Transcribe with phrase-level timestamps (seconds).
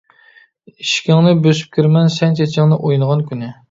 [0.71, 3.57] ئىشىكىڭنى بۆسۈپ كىرىمەن، سەن چېچىڭنى ئوينىغان كۈنى.